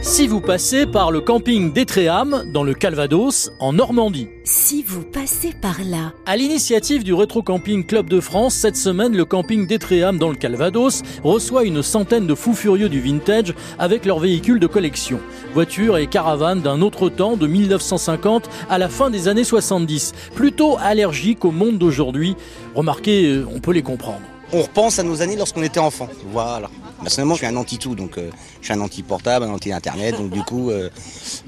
si 0.00 0.28
vous 0.28 0.40
passez 0.40 0.86
par 0.86 1.10
le 1.10 1.20
camping 1.20 1.72
d'Étréham 1.72 2.44
dans 2.52 2.62
le 2.62 2.72
Calvados 2.72 3.50
en 3.58 3.72
Normandie. 3.72 4.28
Si 4.44 4.82
vous 4.82 5.02
passez 5.02 5.52
par 5.60 5.78
là. 5.84 6.12
À 6.24 6.36
l'initiative 6.36 7.02
du 7.02 7.12
Rétro 7.12 7.42
Camping 7.42 7.84
Club 7.84 8.08
de 8.08 8.20
France, 8.20 8.54
cette 8.54 8.76
semaine, 8.76 9.16
le 9.16 9.24
camping 9.24 9.66
d'Étréham 9.66 10.16
dans 10.16 10.30
le 10.30 10.36
Calvados 10.36 11.02
reçoit 11.24 11.64
une 11.64 11.82
centaine 11.82 12.26
de 12.26 12.34
fous 12.34 12.54
furieux 12.54 12.88
du 12.88 13.00
vintage 13.00 13.54
avec 13.78 14.06
leurs 14.06 14.20
véhicules 14.20 14.60
de 14.60 14.66
collection. 14.66 15.20
Voitures 15.52 15.98
et 15.98 16.06
caravanes 16.06 16.62
d'un 16.62 16.80
autre 16.80 17.08
temps 17.08 17.36
de 17.36 17.46
1950 17.46 18.48
à 18.70 18.78
la 18.78 18.88
fin 18.88 19.10
des 19.10 19.28
années 19.28 19.44
70. 19.44 20.14
Plutôt 20.34 20.76
allergiques 20.80 21.44
au 21.44 21.50
monde 21.50 21.78
d'aujourd'hui. 21.78 22.36
Remarquez, 22.74 23.26
euh, 23.26 23.46
on 23.54 23.58
peut 23.58 23.72
les 23.72 23.82
comprendre 23.82 24.22
on 24.52 24.62
repense 24.62 24.98
à 24.98 25.02
nos 25.02 25.22
années 25.22 25.36
lorsqu'on 25.36 25.62
était 25.62 25.80
enfant. 25.80 26.08
Voilà. 26.26 26.68
Personnellement, 27.02 27.34
je 27.34 27.38
suis 27.38 27.46
un 27.46 27.56
anti-tout, 27.56 27.94
donc 27.94 28.18
euh, 28.18 28.30
je 28.60 28.66
suis 28.66 28.74
un 28.74 28.80
anti-portable, 28.80 29.44
un 29.44 29.50
anti-internet, 29.50 30.16
donc 30.16 30.30
du 30.30 30.42
coup, 30.42 30.70
euh, 30.70 30.90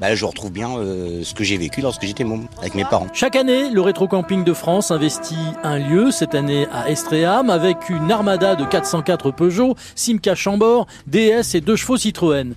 bah, 0.00 0.14
je 0.14 0.24
retrouve 0.24 0.50
bien 0.50 0.76
euh, 0.76 1.22
ce 1.22 1.34
que 1.34 1.44
j'ai 1.44 1.56
vécu 1.56 1.80
lorsque 1.80 2.02
j'étais 2.02 2.24
môme 2.24 2.46
avec 2.58 2.74
mes 2.74 2.84
parents. 2.84 3.06
Chaque 3.12 3.36
année, 3.36 3.70
le 3.70 3.80
Rétro 3.80 4.08
Camping 4.08 4.42
de 4.42 4.52
France 4.52 4.90
investit 4.90 5.36
un 5.62 5.78
lieu, 5.78 6.10
cette 6.10 6.34
année 6.34 6.66
à 6.72 6.90
Estréham, 6.90 7.50
avec 7.50 7.88
une 7.88 8.10
armada 8.10 8.56
de 8.56 8.64
404 8.64 9.30
Peugeot, 9.30 9.76
Simca 9.94 10.34
Chambord, 10.34 10.86
DS 11.06 11.54
et 11.54 11.60
deux 11.60 11.76
chevaux 11.76 11.96
Citroën. 11.96 12.54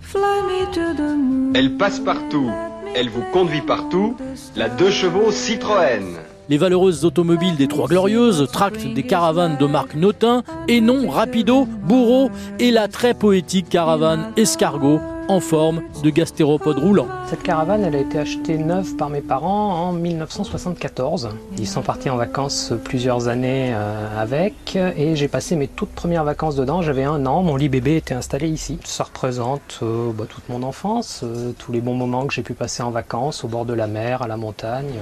Elle 1.54 1.78
passe 1.78 2.00
partout, 2.00 2.50
elle 2.96 3.10
vous 3.10 3.24
conduit 3.34 3.62
partout, 3.62 4.16
la 4.56 4.68
deux 4.68 4.92
chevaux 4.92 5.32
Citroën 5.32 6.18
les 6.50 6.58
valeureuses 6.58 7.06
automobiles 7.06 7.56
des 7.56 7.68
Trois 7.68 7.88
Glorieuses 7.88 8.48
tractent 8.52 8.88
des 8.94 9.04
caravanes 9.04 9.58
de 9.58 9.66
marque 9.66 9.96
Notin, 9.96 10.44
et 10.68 10.82
non 10.82 11.08
Rapido, 11.10 11.66
Bourreau 11.66 12.30
et 12.60 12.72
la 12.72 12.88
très 12.88 13.14
poétique 13.14 13.70
caravane 13.70 14.32
Escargot 14.36 15.00
en 15.28 15.40
forme 15.40 15.84
de 16.04 16.10
gastéropode 16.10 16.80
roulant. 16.80 17.08
Cette 17.28 17.44
caravane, 17.44 17.84
elle 17.84 17.96
a 17.96 18.00
été 18.00 18.18
achetée 18.18 18.58
neuve 18.58 18.96
par 18.96 19.12
mes 19.12 19.22
parents 19.22 19.90
en 19.90 19.94
1974. 19.94 21.30
Ils 21.60 21.68
sont 21.68 21.84
partis 21.84 22.10
en 22.10 22.18
vacances 22.18 22.74
plusieurs 22.84 23.28
années 23.28 23.72
euh, 23.76 24.20
avec 24.20 24.76
et 24.76 25.16
j'ai 25.16 25.28
passé 25.28 25.56
mes 25.56 25.68
toutes 25.68 25.92
premières 25.92 26.24
vacances 26.24 26.56
dedans. 26.56 26.82
J'avais 26.82 27.04
un 27.04 27.28
an, 27.28 27.44
mon 27.44 27.58
lit 27.58 27.70
bébé 27.70 27.98
était 27.98 28.16
installé 28.16 28.48
ici. 28.48 28.80
Ça 28.84 29.04
représente 29.04 29.82
euh, 29.84 30.12
bah, 30.12 30.26
toute 30.28 30.50
mon 30.50 30.64
enfance, 30.64 31.22
euh, 31.24 31.52
tous 31.60 31.72
les 31.72 31.82
bons 31.82 31.94
moments 31.94 32.26
que 32.26 32.34
j'ai 32.34 32.42
pu 32.42 32.56
passer 32.56 32.82
en 32.82 32.90
vacances 32.90 33.44
au 33.44 33.48
bord 33.48 33.66
de 33.66 33.74
la 33.74 33.86
mer, 33.86 34.24
à 34.24 34.28
la 34.28 34.38
montagne 34.38 35.00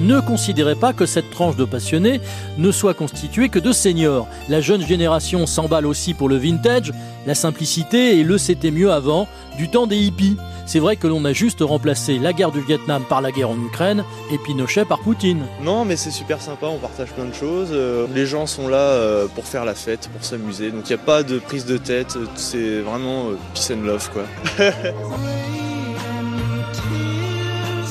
ne 0.00 0.20
considérez 0.20 0.74
pas 0.74 0.92
que 0.92 1.06
cette 1.06 1.30
tranche 1.30 1.56
de 1.56 1.64
passionnés 1.64 2.20
ne 2.58 2.72
soit 2.72 2.94
constituée 2.94 3.48
que 3.48 3.58
de 3.58 3.72
seniors. 3.72 4.26
La 4.48 4.60
jeune 4.60 4.84
génération 4.84 5.46
s'emballe 5.46 5.86
aussi 5.86 6.14
pour 6.14 6.28
le 6.28 6.36
vintage, 6.36 6.92
la 7.26 7.34
simplicité 7.34 8.18
et 8.18 8.24
le 8.24 8.38
c'était 8.38 8.70
mieux 8.70 8.90
avant, 8.90 9.28
du 9.56 9.68
temps 9.68 9.86
des 9.86 9.98
hippies. 9.98 10.36
C'est 10.66 10.78
vrai 10.78 10.96
que 10.96 11.06
l'on 11.06 11.24
a 11.24 11.32
juste 11.32 11.60
remplacé 11.60 12.18
la 12.18 12.32
guerre 12.32 12.52
du 12.52 12.60
Vietnam 12.60 13.02
par 13.08 13.20
la 13.20 13.32
guerre 13.32 13.50
en 13.50 13.58
Ukraine 13.58 14.04
et 14.32 14.38
Pinochet 14.38 14.84
par 14.84 15.00
Poutine. 15.00 15.42
Non, 15.62 15.84
mais 15.84 15.96
c'est 15.96 16.10
super 16.10 16.40
sympa, 16.40 16.66
on 16.66 16.78
partage 16.78 17.10
plein 17.10 17.26
de 17.26 17.34
choses. 17.34 17.70
Euh, 17.72 18.06
les 18.14 18.26
gens 18.26 18.46
sont 18.46 18.68
là 18.68 18.78
euh, 18.78 19.26
pour 19.26 19.44
faire 19.44 19.64
la 19.64 19.74
fête, 19.74 20.08
pour 20.12 20.24
s'amuser. 20.24 20.70
Donc 20.70 20.88
il 20.88 20.94
n'y 20.94 21.00
a 21.00 21.04
pas 21.04 21.22
de 21.22 21.38
prise 21.38 21.66
de 21.66 21.76
tête, 21.76 22.16
c'est 22.36 22.80
vraiment 22.80 23.30
euh, 23.30 23.38
peace 23.54 23.72
and 23.72 23.82
love 23.84 24.08
quoi. 24.12 24.22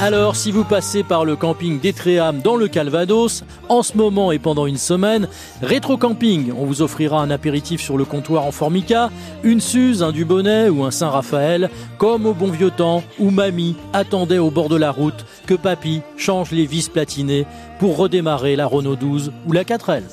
Alors, 0.02 0.38
si 0.38 0.52
vous 0.52 0.64
passez 0.64 1.03
par 1.03 1.25
le 1.25 1.36
camping 1.36 1.81
d'Etréham 1.81 2.39
dans 2.42 2.55
le 2.55 2.69
Calvados, 2.69 3.44
en 3.67 3.83
ce 3.83 3.97
moment 3.97 4.31
et 4.31 4.39
pendant 4.39 4.66
une 4.66 4.78
semaine, 4.78 5.28
Rétro 5.61 5.97
Camping, 5.97 6.53
on 6.58 6.64
vous 6.64 6.81
offrira 6.81 7.22
un 7.22 7.30
apéritif 7.30 7.81
sur 7.81 7.97
le 7.97 8.05
comptoir 8.05 8.45
en 8.45 8.53
formica, 8.53 9.11
une 9.44 9.59
Suze, 9.59 10.02
un 10.02 10.14
Dubonnet 10.14 10.70
ou 10.70 10.86
un 10.86 10.92
Saint-Raphaël, 10.92 11.70
comme 11.97 12.25
au 12.25 12.33
bon 12.33 12.50
vieux 12.50 12.72
temps 12.72 13.03
où 13.20 13.30
mamie 13.30 13.75
attendait 13.92 14.38
au 14.38 14.52
bord 14.52 14.70
de 14.70 14.77
la 14.77 14.92
route 14.92 15.25
que 15.45 15.53
papy 15.53 16.02
change 16.16 16.52
les 16.52 16.66
vis 16.66 16.87
platinées 16.87 17.45
pour 17.77 17.98
redémarrer 17.98 18.55
la 18.55 18.67
Renault 18.67 18.95
12 18.95 19.33
ou 19.48 19.52
la 19.52 19.66
4L. 19.66 20.04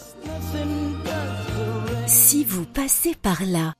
Si 2.07 2.45
vous 2.45 2.65
passez 2.65 3.15
par 3.21 3.43
là, 3.47 3.75